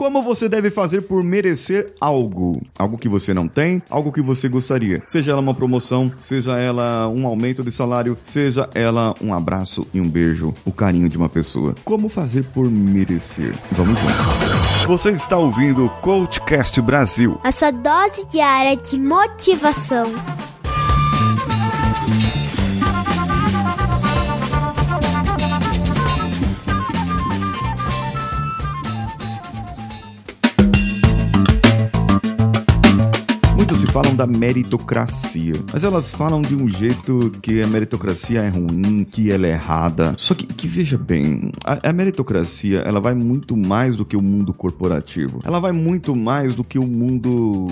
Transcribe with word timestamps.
Como 0.00 0.22
você 0.22 0.48
deve 0.48 0.70
fazer 0.70 1.02
por 1.02 1.22
merecer 1.22 1.92
algo? 2.00 2.58
Algo 2.78 2.96
que 2.96 3.06
você 3.06 3.34
não 3.34 3.46
tem, 3.46 3.82
algo 3.90 4.10
que 4.10 4.22
você 4.22 4.48
gostaria. 4.48 5.02
Seja 5.06 5.32
ela 5.32 5.42
uma 5.42 5.52
promoção, 5.52 6.10
seja 6.18 6.58
ela 6.58 7.06
um 7.06 7.26
aumento 7.26 7.62
de 7.62 7.70
salário, 7.70 8.16
seja 8.22 8.66
ela 8.74 9.14
um 9.20 9.34
abraço 9.34 9.86
e 9.92 10.00
um 10.00 10.08
beijo, 10.08 10.54
o 10.64 10.72
carinho 10.72 11.06
de 11.06 11.18
uma 11.18 11.28
pessoa. 11.28 11.74
Como 11.84 12.08
fazer 12.08 12.44
por 12.44 12.70
merecer? 12.70 13.54
Vamos 13.72 13.98
juntos. 13.98 14.86
Você 14.86 15.10
está 15.10 15.36
ouvindo 15.36 15.84
o 15.84 15.90
Coachcast 16.00 16.80
Brasil. 16.80 17.38
A 17.44 17.52
sua 17.52 17.70
dose 17.70 18.24
diária 18.24 18.78
de 18.78 18.98
motivação. 18.98 20.06
Muitos 33.70 33.86
se 33.86 33.92
falam 33.92 34.16
da 34.16 34.26
meritocracia, 34.26 35.52
mas 35.72 35.84
elas 35.84 36.10
falam 36.10 36.42
de 36.42 36.56
um 36.56 36.68
jeito 36.68 37.30
que 37.40 37.62
a 37.62 37.68
meritocracia 37.68 38.40
é 38.40 38.48
ruim, 38.48 39.04
que 39.04 39.30
ela 39.30 39.46
é 39.46 39.52
errada. 39.52 40.12
Só 40.18 40.34
que, 40.34 40.44
que 40.44 40.66
veja 40.66 40.98
bem, 40.98 41.52
a, 41.64 41.90
a 41.90 41.92
meritocracia 41.92 42.80
ela 42.80 43.00
vai 43.00 43.14
muito 43.14 43.56
mais 43.56 43.96
do 43.96 44.04
que 44.04 44.16
o 44.16 44.20
mundo 44.20 44.52
corporativo. 44.52 45.38
Ela 45.44 45.60
vai 45.60 45.70
muito 45.70 46.16
mais 46.16 46.56
do 46.56 46.64
que 46.64 46.80
o 46.80 46.86
mundo 46.86 47.68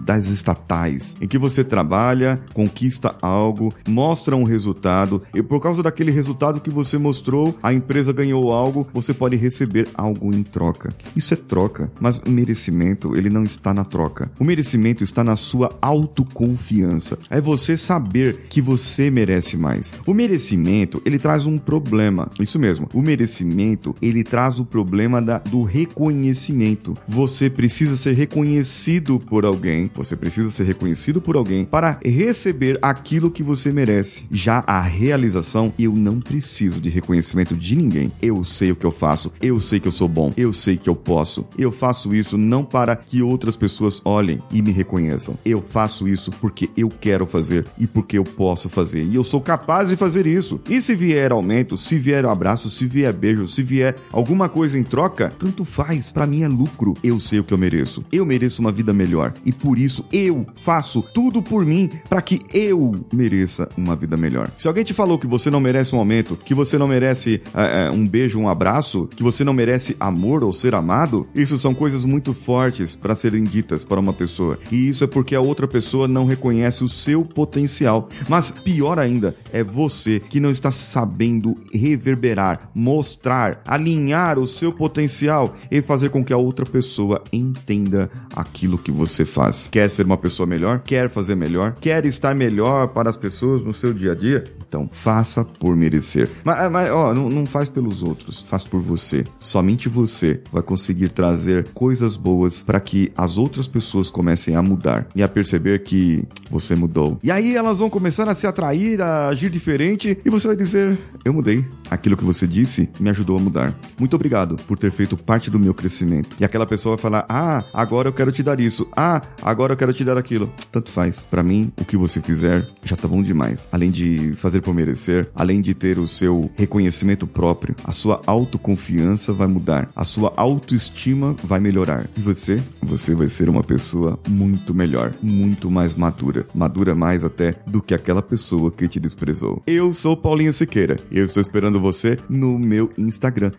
das 0.00 0.28
estatais, 0.28 1.16
em 1.20 1.28
que 1.28 1.36
você 1.36 1.62
trabalha, 1.62 2.40
conquista 2.54 3.14
algo, 3.20 3.74
mostra 3.86 4.34
um 4.34 4.44
resultado 4.44 5.22
e 5.34 5.42
por 5.42 5.60
causa 5.60 5.82
daquele 5.82 6.10
resultado 6.10 6.62
que 6.62 6.70
você 6.70 6.96
mostrou, 6.96 7.54
a 7.62 7.74
empresa 7.74 8.10
ganhou 8.10 8.52
algo, 8.52 8.88
você 8.94 9.12
pode 9.12 9.36
receber 9.36 9.86
algo 9.94 10.34
em 10.34 10.42
troca. 10.42 10.94
Isso 11.14 11.34
é 11.34 11.36
troca, 11.36 11.92
mas 12.00 12.16
o 12.20 12.30
merecimento 12.30 13.14
ele 13.14 13.28
não 13.28 13.44
está 13.44 13.74
na 13.74 13.84
troca. 13.84 14.30
O 14.40 14.44
merecimento 14.44 15.04
está 15.04 15.22
na 15.22 15.41
sua 15.42 15.76
autoconfiança. 15.80 17.18
É 17.28 17.40
você 17.40 17.76
saber 17.76 18.46
que 18.48 18.60
você 18.60 19.10
merece 19.10 19.56
mais. 19.56 19.92
O 20.06 20.14
merecimento, 20.14 21.02
ele 21.04 21.18
traz 21.18 21.46
um 21.46 21.58
problema. 21.58 22.30
Isso 22.40 22.58
mesmo. 22.58 22.88
O 22.94 23.02
merecimento, 23.02 23.94
ele 24.00 24.24
traz 24.24 24.58
o 24.58 24.64
problema 24.64 25.20
da, 25.20 25.38
do 25.38 25.62
reconhecimento. 25.62 26.94
Você 27.06 27.50
precisa 27.50 27.96
ser 27.96 28.14
reconhecido 28.14 29.18
por 29.18 29.44
alguém. 29.44 29.90
Você 29.94 30.16
precisa 30.16 30.50
ser 30.50 30.64
reconhecido 30.64 31.20
por 31.20 31.36
alguém 31.36 31.64
para 31.64 31.98
receber 32.04 32.78
aquilo 32.80 33.30
que 33.30 33.42
você 33.42 33.72
merece. 33.72 34.24
Já 34.30 34.62
a 34.66 34.80
realização, 34.80 35.72
eu 35.78 35.92
não 35.92 36.20
preciso 36.20 36.80
de 36.80 36.88
reconhecimento 36.88 37.56
de 37.56 37.76
ninguém. 37.76 38.12
Eu 38.20 38.42
sei 38.44 38.70
o 38.72 38.76
que 38.76 38.86
eu 38.86 38.92
faço. 38.92 39.32
Eu 39.42 39.58
sei 39.60 39.80
que 39.80 39.88
eu 39.88 39.92
sou 39.92 40.08
bom. 40.08 40.32
Eu 40.36 40.52
sei 40.52 40.76
que 40.76 40.88
eu 40.88 40.94
posso. 40.94 41.44
Eu 41.58 41.72
faço 41.72 42.14
isso 42.14 42.38
não 42.38 42.64
para 42.64 42.94
que 42.94 43.22
outras 43.22 43.56
pessoas 43.56 44.00
olhem 44.04 44.42
e 44.50 44.62
me 44.62 44.70
reconheçam. 44.70 45.31
Eu 45.44 45.62
faço 45.62 46.08
isso 46.08 46.30
porque 46.32 46.70
eu 46.76 46.88
quero 46.88 47.26
fazer 47.26 47.66
e 47.78 47.86
porque 47.86 48.18
eu 48.18 48.24
posso 48.24 48.68
fazer. 48.68 49.04
E 49.04 49.14
eu 49.14 49.24
sou 49.24 49.40
capaz 49.40 49.88
de 49.88 49.96
fazer 49.96 50.26
isso. 50.26 50.60
E 50.68 50.80
se 50.80 50.94
vier 50.94 51.32
aumento, 51.32 51.76
se 51.76 51.98
vier 51.98 52.24
abraço, 52.24 52.70
se 52.70 52.86
vier 52.86 53.12
beijo, 53.12 53.46
se 53.46 53.62
vier 53.62 53.96
alguma 54.10 54.48
coisa 54.48 54.78
em 54.78 54.82
troca, 54.82 55.32
tanto 55.38 55.64
faz. 55.64 56.12
Para 56.12 56.26
mim 56.26 56.42
é 56.42 56.48
lucro. 56.48 56.94
Eu 57.02 57.18
sei 57.20 57.40
o 57.40 57.44
que 57.44 57.54
eu 57.54 57.58
mereço. 57.58 58.04
Eu 58.12 58.24
mereço 58.24 58.60
uma 58.60 58.72
vida 58.72 58.92
melhor. 58.92 59.32
E 59.44 59.52
por 59.52 59.78
isso 59.78 60.04
eu 60.12 60.46
faço 60.56 61.02
tudo 61.14 61.42
por 61.42 61.64
mim 61.64 61.90
para 62.08 62.22
que 62.22 62.38
eu 62.52 62.94
mereça 63.12 63.68
uma 63.76 63.96
vida 63.96 64.16
melhor. 64.16 64.50
Se 64.56 64.68
alguém 64.68 64.84
te 64.84 64.94
falou 64.94 65.18
que 65.18 65.26
você 65.26 65.50
não 65.50 65.60
merece 65.60 65.94
um 65.94 65.98
aumento, 65.98 66.36
que 66.36 66.54
você 66.54 66.78
não 66.78 66.86
merece 66.86 67.42
é, 67.54 67.90
um 67.90 68.06
beijo, 68.06 68.38
um 68.38 68.48
abraço, 68.48 69.08
que 69.14 69.22
você 69.22 69.44
não 69.44 69.52
merece 69.52 69.96
amor 69.98 70.42
ou 70.44 70.52
ser 70.52 70.74
amado, 70.74 71.26
isso 71.34 71.56
são 71.58 71.74
coisas 71.74 72.04
muito 72.04 72.34
fortes 72.34 72.94
para 72.94 73.14
serem 73.14 73.44
ditas 73.44 73.84
para 73.84 74.00
uma 74.00 74.12
pessoa. 74.12 74.58
E 74.70 74.88
isso 74.88 75.04
é 75.04 75.06
porque 75.22 75.36
a 75.36 75.40
outra 75.40 75.68
pessoa 75.68 76.08
não 76.08 76.26
reconhece 76.26 76.82
o 76.82 76.88
seu 76.88 77.24
potencial. 77.24 78.08
Mas 78.28 78.50
pior 78.50 78.98
ainda, 78.98 79.36
é 79.52 79.62
você 79.62 80.18
que 80.18 80.40
não 80.40 80.50
está 80.50 80.72
sabendo 80.72 81.56
reverberar, 81.72 82.68
mostrar, 82.74 83.62
alinhar 83.64 84.36
o 84.36 84.48
seu 84.48 84.72
potencial 84.72 85.54
e 85.70 85.80
fazer 85.80 86.08
com 86.08 86.24
que 86.24 86.32
a 86.32 86.36
outra 86.36 86.66
pessoa 86.66 87.22
entenda 87.32 88.10
aquilo 88.34 88.76
que 88.76 88.90
você 88.90 89.24
faz. 89.24 89.68
Quer 89.70 89.88
ser 89.88 90.06
uma 90.06 90.16
pessoa 90.16 90.44
melhor? 90.44 90.80
Quer 90.80 91.08
fazer 91.08 91.36
melhor? 91.36 91.76
Quer 91.80 92.04
estar 92.04 92.34
melhor 92.34 92.88
para 92.88 93.08
as 93.08 93.16
pessoas 93.16 93.62
no 93.62 93.72
seu 93.72 93.94
dia 93.94 94.10
a 94.10 94.14
dia? 94.16 94.42
Então 94.58 94.90
faça 94.90 95.44
por 95.44 95.76
merecer. 95.76 96.28
Mas, 96.42 96.68
mas 96.68 96.90
ó, 96.90 97.14
não, 97.14 97.30
não 97.30 97.46
faz 97.46 97.68
pelos 97.68 98.02
outros, 98.02 98.40
faz 98.40 98.66
por 98.66 98.80
você. 98.80 99.22
Somente 99.38 99.88
você 99.88 100.40
vai 100.50 100.64
conseguir 100.64 101.10
trazer 101.10 101.68
coisas 101.68 102.16
boas 102.16 102.60
para 102.60 102.80
que 102.80 103.12
as 103.16 103.38
outras 103.38 103.68
pessoas 103.68 104.10
comecem 104.10 104.56
a 104.56 104.62
mudar 104.62 105.11
e 105.14 105.22
a 105.22 105.28
perceber 105.28 105.82
que 105.82 106.24
você 106.50 106.74
mudou. 106.74 107.18
E 107.22 107.30
aí 107.30 107.56
elas 107.56 107.78
vão 107.78 107.88
começar 107.88 108.28
a 108.28 108.34
se 108.34 108.46
atrair, 108.46 109.00
a 109.00 109.28
agir 109.28 109.50
diferente 109.50 110.18
e 110.24 110.30
você 110.30 110.46
vai 110.46 110.56
dizer: 110.56 110.98
Eu 111.24 111.32
mudei. 111.32 111.64
Aquilo 111.90 112.16
que 112.16 112.24
você 112.24 112.46
disse 112.46 112.88
me 112.98 113.10
ajudou 113.10 113.36
a 113.36 113.40
mudar. 113.40 113.74
Muito 113.98 114.16
obrigado 114.16 114.56
por 114.66 114.78
ter 114.78 114.90
feito 114.90 115.16
parte 115.16 115.50
do 115.50 115.58
meu 115.58 115.74
crescimento. 115.74 116.36
E 116.40 116.44
aquela 116.44 116.66
pessoa 116.66 116.96
vai 116.96 117.02
falar: 117.02 117.26
Ah, 117.28 117.64
agora 117.72 118.08
eu 118.08 118.12
quero 118.12 118.32
te 118.32 118.42
dar 118.42 118.60
isso. 118.60 118.88
Ah, 118.96 119.20
agora 119.42 119.72
eu 119.72 119.76
quero 119.76 119.92
te 119.92 120.04
dar 120.04 120.16
aquilo. 120.16 120.52
Tanto 120.70 120.90
faz. 120.90 121.24
Para 121.24 121.42
mim, 121.42 121.72
o 121.78 121.84
que 121.84 121.96
você 121.96 122.20
fizer 122.20 122.66
já 122.82 122.96
tá 122.96 123.08
bom 123.08 123.22
demais. 123.22 123.68
Além 123.72 123.90
de 123.90 124.32
fazer 124.36 124.60
por 124.60 124.74
merecer, 124.74 125.30
além 125.34 125.60
de 125.60 125.74
ter 125.74 125.98
o 125.98 126.06
seu 126.06 126.50
reconhecimento 126.56 127.26
próprio, 127.26 127.74
a 127.84 127.92
sua 127.92 128.20
autoconfiança 128.26 129.32
vai 129.32 129.46
mudar, 129.46 129.90
a 129.94 130.04
sua 130.04 130.32
autoestima 130.36 131.34
vai 131.44 131.60
melhorar. 131.60 132.08
E 132.16 132.20
você, 132.20 132.62
você 132.82 133.14
vai 133.14 133.28
ser 133.28 133.48
uma 133.48 133.62
pessoa 133.62 134.18
muito 134.28 134.74
melhor, 134.74 134.91
muito 135.22 135.70
mais 135.70 135.94
madura, 135.94 136.46
madura 136.54 136.94
mais 136.94 137.24
até 137.24 137.54
do 137.66 137.82
que 137.82 137.94
aquela 137.94 138.22
pessoa 138.22 138.70
que 138.70 138.88
te 138.88 139.00
desprezou. 139.00 139.62
Eu 139.66 139.92
sou 139.92 140.16
Paulinho 140.16 140.52
Siqueira. 140.52 140.98
Eu 141.10 141.24
estou 141.24 141.40
esperando 141.40 141.80
você 141.80 142.16
no 142.28 142.58
meu 142.58 142.90
Instagram, 142.96 143.52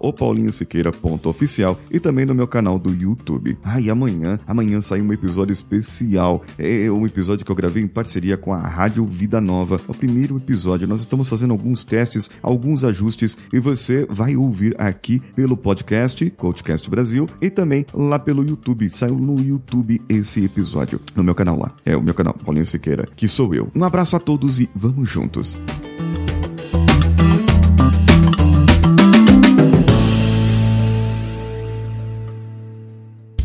opaulinhosiqueira.oficial 0.00 1.78
e 1.90 2.00
também 2.00 2.26
no 2.26 2.34
meu 2.34 2.46
canal 2.46 2.78
do 2.78 2.92
YouTube. 2.92 3.56
Ah, 3.62 3.80
e 3.80 3.90
amanhã, 3.90 4.38
amanhã 4.46 4.80
sai 4.80 5.00
um 5.00 5.12
episódio 5.12 5.52
especial. 5.52 6.44
É 6.58 6.90
um 6.90 7.06
episódio 7.06 7.44
que 7.44 7.50
eu 7.50 7.56
gravei 7.56 7.82
em 7.82 7.88
parceria 7.88 8.36
com 8.36 8.52
a 8.52 8.60
Rádio 8.60 9.04
Vida 9.06 9.40
Nova. 9.40 9.80
O 9.86 9.94
primeiro 9.94 10.36
episódio, 10.36 10.88
nós 10.88 11.00
estamos 11.00 11.28
fazendo 11.28 11.52
alguns 11.52 11.84
testes, 11.84 12.30
alguns 12.42 12.84
ajustes 12.84 13.38
e 13.52 13.58
você 13.58 14.06
vai 14.08 14.36
ouvir 14.36 14.74
aqui 14.78 15.20
pelo 15.34 15.56
podcast, 15.56 16.28
Coachcast 16.30 16.88
Brasil, 16.88 17.26
e 17.40 17.50
também 17.50 17.86
lá 17.92 18.18
pelo 18.18 18.44
YouTube. 18.44 18.88
Saiu 18.90 19.16
no 19.16 19.40
YouTube 19.40 20.00
esse 20.08 20.44
episódio, 20.72 21.00
no 21.14 21.22
meu 21.22 21.34
canal 21.34 21.58
lá. 21.58 21.72
É 21.84 21.96
o 21.96 22.02
meu 22.02 22.14
canal, 22.14 22.34
Paulinho 22.34 22.64
Siqueira, 22.64 23.06
que 23.14 23.28
sou 23.28 23.54
eu. 23.54 23.70
Um 23.74 23.84
abraço 23.84 24.16
a 24.16 24.20
todos 24.20 24.58
e 24.58 24.68
vamos 24.74 25.08
juntos. 25.08 25.60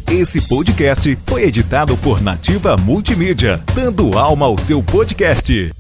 Esse 0.10 0.48
podcast 0.48 1.18
foi 1.28 1.44
editado 1.44 1.96
por 1.98 2.22
Nativa 2.22 2.76
Multimídia, 2.78 3.62
dando 3.76 4.18
alma 4.18 4.46
ao 4.46 4.58
seu 4.58 4.82
podcast. 4.82 5.77